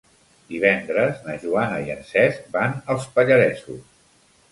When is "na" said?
1.27-1.35